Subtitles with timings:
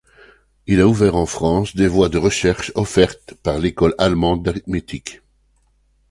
[0.65, 5.21] Il a ouvert en France des voies de recherche offertes par l’école allemande d’arithmétique.